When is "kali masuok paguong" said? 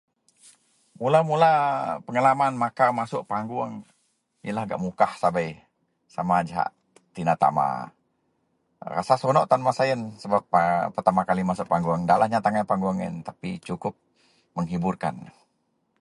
11.29-12.01